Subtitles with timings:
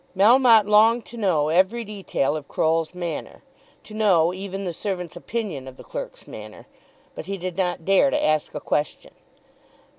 [0.17, 3.43] Melmotte longed to know every detail of Croll's manner,
[3.83, 6.65] to know even the servant's opinion of the clerk's manner,
[7.13, 9.11] but he did not dare to ask a question.